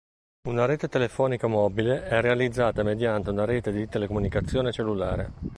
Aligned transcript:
Una 0.49 0.65
rete 0.65 0.87
telefonica 0.87 1.45
mobile 1.45 2.07
è 2.07 2.21
realizzata 2.21 2.81
mediante 2.81 3.29
una 3.29 3.45
rete 3.45 3.71
di 3.71 3.87
telecomunicazione 3.87 4.71
cellulare. 4.71 5.31